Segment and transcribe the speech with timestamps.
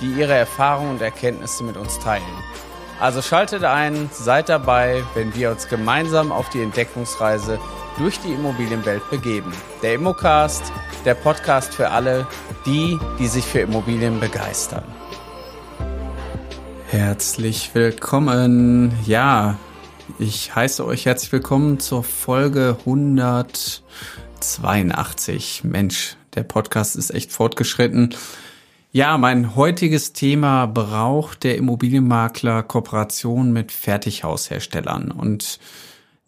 [0.00, 2.22] die ihre Erfahrungen und Erkenntnisse mit uns teilen.
[3.00, 7.58] Also schaltet ein, seid dabei, wenn wir uns gemeinsam auf die Entdeckungsreise
[7.98, 9.52] durch die Immobilienwelt begeben.
[9.82, 10.72] Der Immocast,
[11.04, 12.26] der Podcast für alle,
[12.64, 14.84] die, die sich für Immobilien begeistern.
[16.88, 18.92] Herzlich willkommen.
[19.04, 19.58] Ja,
[20.18, 23.82] ich heiße euch herzlich willkommen zur Folge 100.
[24.44, 25.62] 82.
[25.64, 28.14] Mensch, der Podcast ist echt fortgeschritten.
[28.96, 35.10] Ja, mein heutiges Thema braucht der Immobilienmakler Kooperation mit Fertighausherstellern.
[35.10, 35.58] Und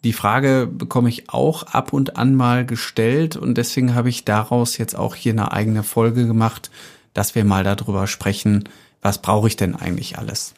[0.03, 4.77] die Frage bekomme ich auch ab und an mal gestellt und deswegen habe ich daraus
[4.77, 6.69] jetzt auch hier eine eigene Folge gemacht,
[7.13, 8.67] dass wir mal darüber sprechen,
[9.01, 10.53] was brauche ich denn eigentlich alles.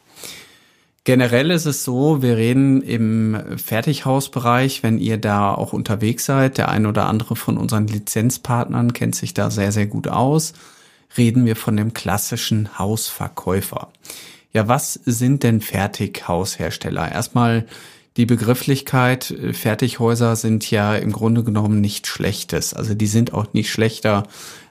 [1.04, 6.70] Generell ist es so, wir reden im Fertighausbereich, wenn ihr da auch unterwegs seid, der
[6.70, 10.54] ein oder andere von unseren Lizenzpartnern kennt sich da sehr, sehr gut aus,
[11.18, 13.90] reden wir von dem klassischen Hausverkäufer.
[14.54, 17.12] Ja, was sind denn Fertighaushersteller?
[17.12, 17.66] Erstmal
[18.18, 22.74] die Begrifflichkeit, Fertighäuser sind ja im Grunde genommen nicht schlechtes.
[22.74, 24.24] Also die sind auch nicht schlechter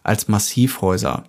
[0.03, 1.25] als Massivhäuser.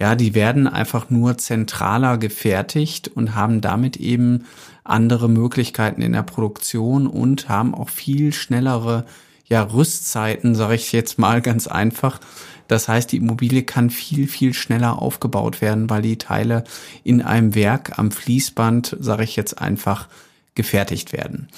[0.00, 4.44] Ja, die werden einfach nur zentraler gefertigt und haben damit eben
[4.82, 9.06] andere Möglichkeiten in der Produktion und haben auch viel schnellere
[9.46, 12.20] ja, Rüstzeiten, sage ich jetzt mal ganz einfach.
[12.68, 16.64] Das heißt, die Immobilie kann viel, viel schneller aufgebaut werden, weil die Teile
[17.02, 20.08] in einem Werk am Fließband, sage ich jetzt einfach,
[20.54, 21.48] gefertigt werden.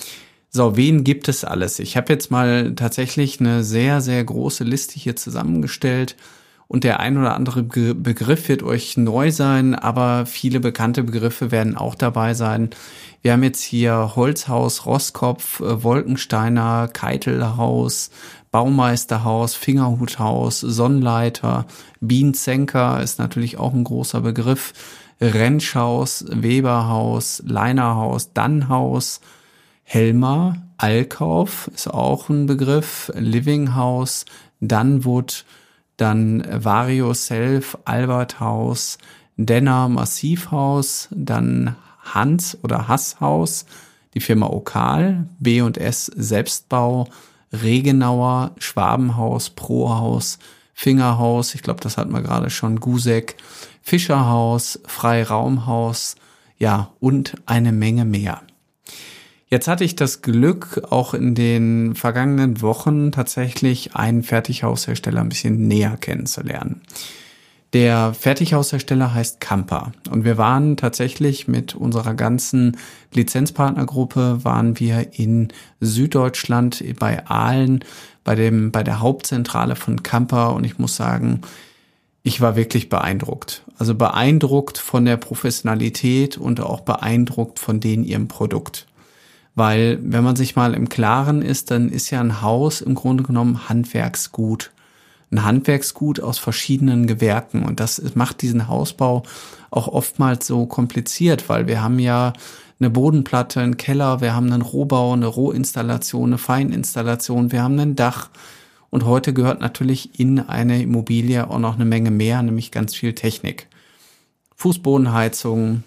[0.50, 1.78] So, wen gibt es alles?
[1.78, 6.16] Ich habe jetzt mal tatsächlich eine sehr, sehr große Liste hier zusammengestellt
[6.68, 11.76] und der ein oder andere Begriff wird euch neu sein, aber viele bekannte Begriffe werden
[11.76, 12.70] auch dabei sein.
[13.22, 18.10] Wir haben jetzt hier Holzhaus, Rosskopf, äh, Wolkensteiner, Keitelhaus,
[18.50, 21.66] Baumeisterhaus, Fingerhuthaus, Sonnleiter,
[22.00, 24.72] Bienenzenker ist natürlich auch ein großer Begriff.
[25.20, 29.20] Rentschhaus, Weberhaus, Leinerhaus, Dannhaus,
[29.82, 34.26] Helmer, Allkauf ist auch ein Begriff, Livinghaus,
[34.60, 35.44] Dunwood,
[35.96, 38.98] dann Vario Self, Albert Haus,
[39.36, 43.66] Denner Massivhaus, dann Hans oder Hasshaus,
[44.14, 47.08] die Firma Okal, B&S Selbstbau,
[47.52, 50.38] Regenauer, Schwabenhaus, Prohaus,
[50.74, 53.36] Fingerhaus, ich glaube, das hatten wir gerade schon, Gusek,
[53.82, 56.16] Fischerhaus, Freiraumhaus,
[56.58, 58.42] ja, und eine Menge mehr.
[59.48, 65.68] Jetzt hatte ich das Glück, auch in den vergangenen Wochen tatsächlich einen Fertighaushersteller ein bisschen
[65.68, 66.80] näher kennenzulernen.
[67.72, 72.76] Der Fertighaushersteller heißt Kampa und wir waren tatsächlich mit unserer ganzen
[73.12, 75.48] Lizenzpartnergruppe waren wir in
[75.80, 77.84] Süddeutschland bei Aalen
[78.24, 81.42] bei dem bei der Hauptzentrale von Kampa und ich muss sagen,
[82.22, 83.62] ich war wirklich beeindruckt.
[83.78, 88.86] Also beeindruckt von der Professionalität und auch beeindruckt von denen ihrem Produkt.
[89.56, 93.24] Weil wenn man sich mal im Klaren ist, dann ist ja ein Haus im Grunde
[93.24, 94.70] genommen Handwerksgut.
[95.32, 97.64] Ein Handwerksgut aus verschiedenen Gewerken.
[97.64, 99.24] Und das macht diesen Hausbau
[99.70, 102.34] auch oftmals so kompliziert, weil wir haben ja
[102.78, 107.96] eine Bodenplatte, einen Keller, wir haben einen Rohbau, eine Rohinstallation, eine Feininstallation, wir haben ein
[107.96, 108.28] Dach.
[108.90, 113.14] Und heute gehört natürlich in eine Immobilie auch noch eine Menge mehr, nämlich ganz viel
[113.14, 113.68] Technik.
[114.56, 115.82] Fußbodenheizung,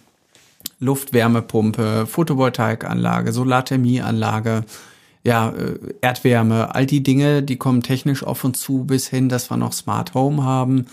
[0.79, 4.63] Luftwärmepumpe, Photovoltaikanlage, Solarthermieanlage,
[5.23, 9.49] ja, äh, Erdwärme, all die Dinge, die kommen technisch auf uns zu, bis hin, dass
[9.51, 10.85] wir noch Smart Home haben.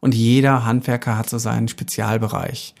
[0.00, 2.74] Und jeder Handwerker hat so seinen Spezialbereich.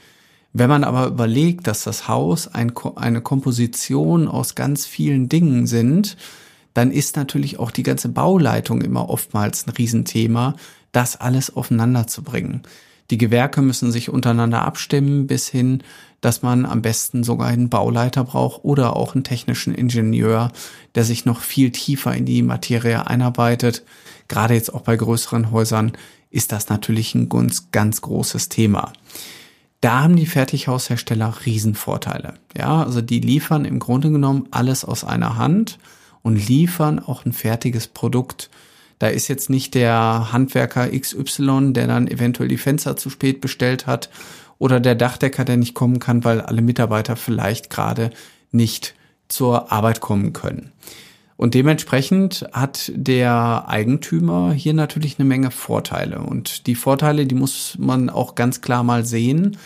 [0.52, 6.16] Wenn man aber überlegt, dass das Haus ein, eine Komposition aus ganz vielen Dingen sind,
[6.74, 10.56] dann ist natürlich auch die ganze Bauleitung immer oftmals ein Riesenthema,
[10.90, 12.62] das alles aufeinander zu bringen.
[13.10, 15.82] Die Gewerke müssen sich untereinander abstimmen, bis hin,
[16.22, 20.50] dass man am besten sogar einen Bauleiter braucht oder auch einen technischen Ingenieur,
[20.94, 23.82] der sich noch viel tiefer in die Materie einarbeitet.
[24.28, 25.92] Gerade jetzt auch bei größeren Häusern
[26.30, 28.92] ist das natürlich ein ganz, ganz großes Thema.
[29.80, 32.34] Da haben die Fertighaushersteller Riesenvorteile.
[32.56, 35.78] Ja, also die liefern im Grunde genommen alles aus einer Hand
[36.22, 38.48] und liefern auch ein fertiges Produkt
[39.02, 43.88] Da ist jetzt nicht der Handwerker XY, der dann eventuell die Fenster zu spät bestellt
[43.88, 44.10] hat
[44.58, 48.10] oder der Dachdecker, der nicht kommen kann, weil alle Mitarbeiter vielleicht gerade
[48.52, 48.94] nicht
[49.26, 50.70] zur Arbeit kommen können.
[51.36, 56.20] Und dementsprechend hat der Eigentümer hier natürlich eine Menge Vorteile.
[56.20, 59.56] Und die Vorteile, die muss man auch ganz klar mal sehen.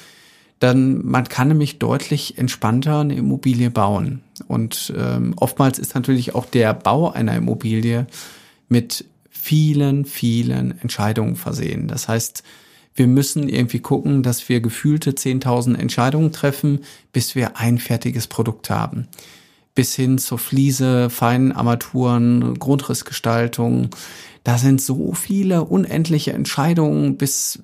[0.60, 4.22] Dann man kann nämlich deutlich entspannter eine Immobilie bauen.
[4.48, 8.06] Und ähm, oftmals ist natürlich auch der Bau einer Immobilie
[8.70, 9.04] mit
[9.46, 11.86] vielen, vielen Entscheidungen versehen.
[11.86, 12.42] Das heißt,
[12.96, 16.80] wir müssen irgendwie gucken, dass wir gefühlte 10.000 Entscheidungen treffen,
[17.12, 19.06] bis wir ein fertiges Produkt haben.
[19.76, 23.90] Bis hin zur Fliese, feinen Armaturen, Grundrissgestaltung.
[24.42, 27.60] Da sind so viele unendliche Entscheidungen bis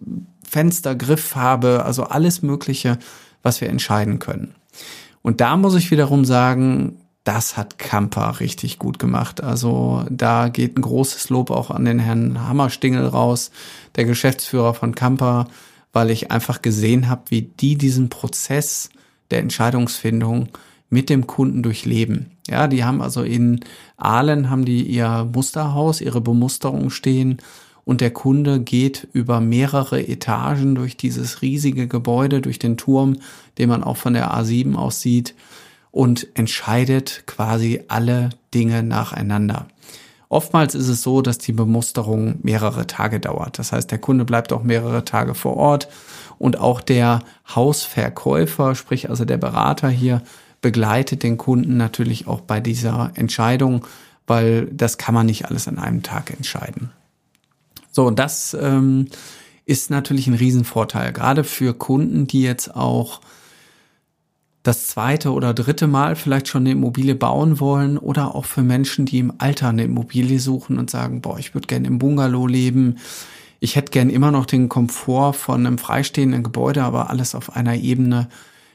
[0.48, 2.96] Fenster, Grifffarbe, also alles Mögliche,
[3.42, 4.54] was wir entscheiden können.
[5.22, 9.42] Und da muss ich wiederum sagen, das hat Kampa richtig gut gemacht.
[9.42, 13.50] Also da geht ein großes Lob auch an den Herrn Hammerstingel raus,
[13.94, 15.46] der Geschäftsführer von Kampa,
[15.92, 18.90] weil ich einfach gesehen habe, wie die diesen Prozess
[19.30, 20.48] der Entscheidungsfindung
[20.90, 22.32] mit dem Kunden durchleben.
[22.48, 23.60] Ja, die haben also in
[23.96, 27.38] Aalen haben die ihr Musterhaus, ihre Bemusterung stehen
[27.84, 33.18] und der Kunde geht über mehrere Etagen durch dieses riesige Gebäude, durch den Turm,
[33.58, 35.34] den man auch von der A7 aus sieht
[35.92, 39.68] und entscheidet quasi alle Dinge nacheinander.
[40.28, 43.58] Oftmals ist es so, dass die Bemusterung mehrere Tage dauert.
[43.58, 45.88] Das heißt, der Kunde bleibt auch mehrere Tage vor Ort
[46.38, 47.22] und auch der
[47.54, 50.22] Hausverkäufer, sprich also der Berater hier,
[50.62, 53.86] begleitet den Kunden natürlich auch bei dieser Entscheidung,
[54.26, 56.90] weil das kann man nicht alles an einem Tag entscheiden.
[57.90, 59.08] So, und das ähm,
[59.66, 63.20] ist natürlich ein Riesenvorteil, gerade für Kunden, die jetzt auch
[64.62, 69.06] das zweite oder dritte Mal vielleicht schon eine Immobilie bauen wollen oder auch für Menschen,
[69.06, 72.98] die im Alter eine Immobilie suchen und sagen, boah, ich würde gerne im Bungalow leben.
[73.58, 77.74] Ich hätte gern immer noch den Komfort von einem freistehenden Gebäude, aber alles auf einer
[77.74, 78.28] Ebene.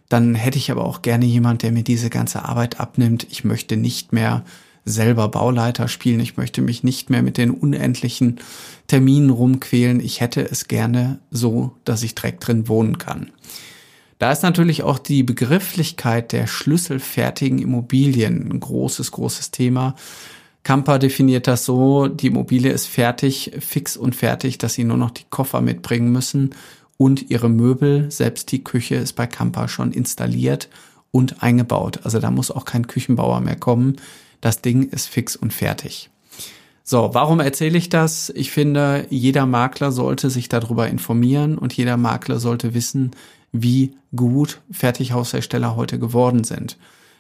[0.10, 3.28] Dann hätte ich aber auch gerne jemand, der mir diese ganze Arbeit abnimmt.
[3.30, 4.44] Ich möchte nicht mehr
[4.86, 6.20] selber Bauleiter spielen.
[6.22, 8.40] Ich möchte mich nicht mehr mit den unendlichen
[8.88, 10.00] Terminen rumquälen.
[10.00, 13.32] Ich hätte es gerne so, dass ich direkt drin wohnen kann.
[14.20, 19.96] Da ist natürlich auch die Begrifflichkeit der schlüsselfertigen Immobilien ein großes, großes Thema.
[20.64, 25.12] Kampa definiert das so, die Immobilie ist fertig, fix und fertig, dass sie nur noch
[25.12, 26.50] die Koffer mitbringen müssen
[26.98, 30.68] und ihre Möbel, selbst die Küche ist bei Kampa schon installiert
[31.12, 32.00] und eingebaut.
[32.04, 33.98] Also da muss auch kein Küchenbauer mehr kommen.
[34.42, 36.10] Das Ding ist fix und fertig.
[36.84, 38.32] So, warum erzähle ich das?
[38.36, 43.12] Ich finde, jeder Makler sollte sich darüber informieren und jeder Makler sollte wissen,
[43.52, 46.78] wie gut Fertighaushersteller heute geworden sind.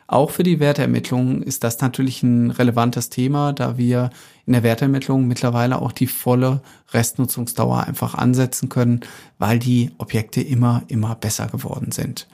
[0.08, 4.10] Auch für die Wertermittlung ist das natürlich ein relevantes Thema, da wir
[4.46, 6.62] in der Wertermittlung mittlerweile auch die volle
[6.94, 9.02] Restnutzungsdauer einfach ansetzen können,
[9.38, 12.28] weil die Objekte immer, immer besser geworden sind.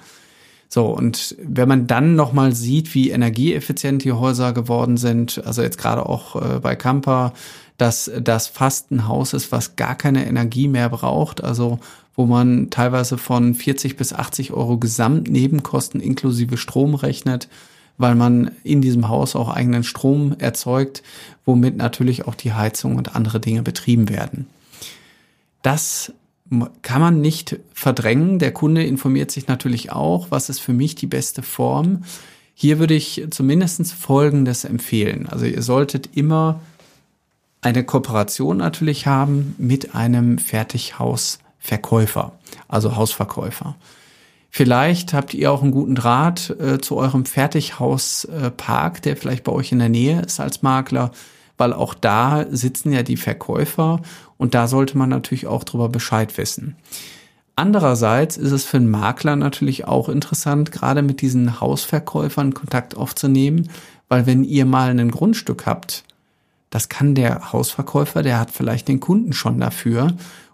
[0.69, 5.77] So, und wenn man dann nochmal sieht, wie energieeffizient die Häuser geworden sind, also jetzt
[5.77, 7.33] gerade auch äh, bei Camper,
[7.77, 11.79] dass das fast ein Haus ist, was gar keine Energie mehr braucht, also
[12.15, 17.47] wo man teilweise von 40 bis 80 Euro Gesamtnebenkosten inklusive Strom rechnet,
[17.97, 21.03] weil man in diesem Haus auch eigenen Strom erzeugt,
[21.45, 24.47] womit natürlich auch die Heizung und andere Dinge betrieben werden.
[25.61, 26.13] Das
[26.81, 28.37] kann man nicht verdrängen.
[28.39, 32.03] Der Kunde informiert sich natürlich auch, was ist für mich die beste Form.
[32.53, 35.27] Hier würde ich zumindest Folgendes empfehlen.
[35.27, 36.61] Also ihr solltet immer
[37.61, 40.37] eine Kooperation natürlich haben mit einem
[41.63, 42.33] Fertighausverkäufer,
[42.67, 43.75] also Hausverkäufer.
[44.49, 49.71] Vielleicht habt ihr auch einen guten Draht äh, zu eurem Fertighauspark, der vielleicht bei euch
[49.71, 51.11] in der Nähe ist als Makler
[51.57, 54.01] weil auch da sitzen ja die Verkäufer
[54.37, 56.75] und da sollte man natürlich auch drüber Bescheid wissen.
[57.55, 63.69] Andererseits ist es für einen Makler natürlich auch interessant, gerade mit diesen Hausverkäufern Kontakt aufzunehmen,
[64.09, 66.03] weil wenn ihr mal ein Grundstück habt,
[66.71, 70.07] das kann der Hausverkäufer, der hat vielleicht den Kunden schon dafür.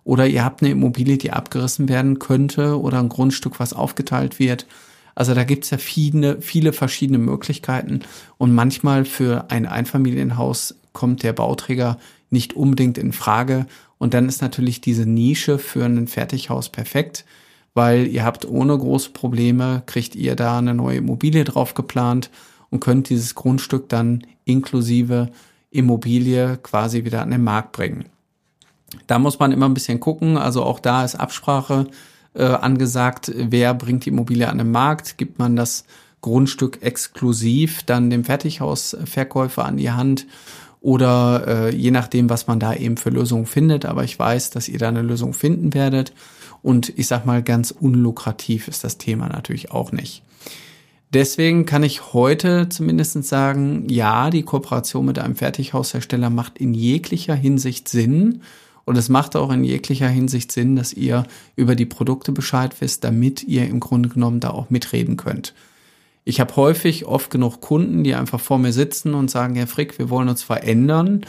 [0.09, 4.65] Oder ihr habt eine Immobilie, die abgerissen werden könnte oder ein Grundstück, was aufgeteilt wird.
[5.13, 7.99] Also da gibt's ja viele, viele verschiedene Möglichkeiten.
[8.39, 11.99] Und manchmal für ein Einfamilienhaus kommt der Bauträger
[12.31, 13.67] nicht unbedingt in Frage.
[13.99, 17.23] Und dann ist natürlich diese Nische für ein Fertighaus perfekt,
[17.75, 22.31] weil ihr habt ohne große Probleme, kriegt ihr da eine neue Immobilie drauf geplant
[22.71, 25.29] und könnt dieses Grundstück dann inklusive
[25.69, 28.05] Immobilie quasi wieder an den Markt bringen.
[29.07, 31.87] Da muss man immer ein bisschen gucken, also auch da ist Absprache
[32.33, 35.85] äh, angesagt, wer bringt die Immobilie an den Markt, gibt man das
[36.21, 40.27] Grundstück exklusiv dann dem Fertighausverkäufer an die Hand
[40.81, 43.85] oder äh, je nachdem, was man da eben für Lösungen findet.
[43.85, 46.13] Aber ich weiß, dass ihr da eine Lösung finden werdet.
[46.61, 50.23] Und ich sag mal, ganz unlukrativ ist das Thema natürlich auch nicht.
[51.11, 57.35] Deswegen kann ich heute zumindest sagen, ja, die Kooperation mit einem Fertighaushersteller macht in jeglicher
[57.35, 58.41] Hinsicht Sinn.
[58.89, 63.03] Und es macht auch in jeglicher Hinsicht Sinn, dass ihr über die Produkte Bescheid wisst,
[63.03, 65.53] damit ihr im Grunde genommen da auch mitreden könnt.
[66.25, 69.99] Ich habe häufig oft genug Kunden, die einfach vor mir sitzen und sagen, Herr Frick,
[69.99, 71.23] wir wollen uns verändern.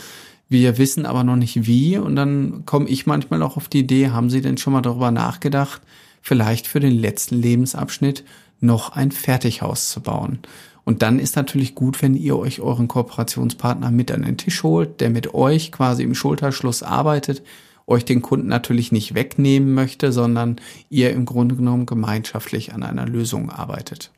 [0.48, 1.98] Wir wissen aber noch nicht wie.
[1.98, 5.10] Und dann komme ich manchmal auch auf die Idee, haben Sie denn schon mal darüber
[5.10, 5.82] nachgedacht,
[6.22, 8.24] vielleicht für den letzten Lebensabschnitt
[8.60, 10.38] noch ein Fertighaus zu bauen?
[10.84, 15.00] Und dann ist natürlich gut, wenn ihr euch euren Kooperationspartner mit an den Tisch holt,
[15.00, 17.42] der mit euch quasi im Schulterschluss arbeitet,
[17.86, 20.56] euch den Kunden natürlich nicht wegnehmen möchte, sondern
[20.88, 24.10] ihr im Grunde genommen gemeinschaftlich an einer Lösung arbeitet.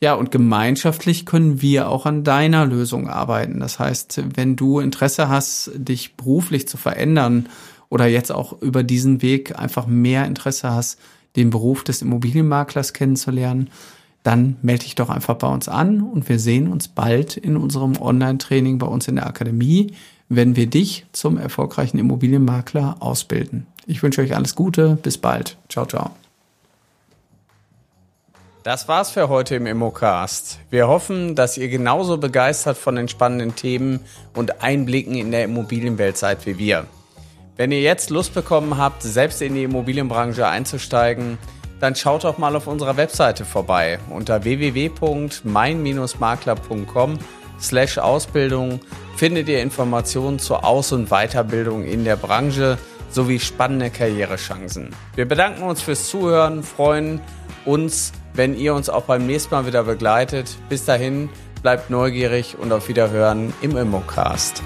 [0.00, 3.60] Ja, und gemeinschaftlich können wir auch an deiner Lösung arbeiten.
[3.60, 7.48] Das heißt, wenn du Interesse hast, dich beruflich zu verändern
[7.88, 11.00] oder jetzt auch über diesen Weg einfach mehr Interesse hast,
[11.36, 13.70] den Beruf des Immobilienmaklers kennenzulernen,
[14.24, 18.00] dann melde dich doch einfach bei uns an und wir sehen uns bald in unserem
[18.00, 19.92] Online-Training bei uns in der Akademie,
[20.30, 23.66] wenn wir dich zum erfolgreichen Immobilienmakler ausbilden.
[23.86, 25.58] Ich wünsche euch alles Gute, bis bald.
[25.68, 26.10] Ciao, ciao.
[28.62, 30.58] Das war's für heute im Immocast.
[30.70, 34.00] Wir hoffen, dass ihr genauso begeistert von den spannenden Themen
[34.34, 36.86] und Einblicken in der Immobilienwelt seid wie wir.
[37.58, 41.36] Wenn ihr jetzt Lust bekommen habt, selbst in die Immobilienbranche einzusteigen,
[41.80, 47.18] dann schaut doch mal auf unserer Webseite vorbei unter www.mein-makler.com
[47.60, 48.80] slash Ausbildung
[49.16, 52.78] findet ihr Informationen zur Aus- und Weiterbildung in der Branche
[53.10, 54.94] sowie spannende Karrierechancen.
[55.14, 57.20] Wir bedanken uns fürs Zuhören, freuen
[57.64, 60.56] uns wenn ihr uns auch beim nächsten Mal wieder begleitet.
[60.68, 61.30] Bis dahin,
[61.62, 64.62] bleibt neugierig und auf Wiederhören im Immocast.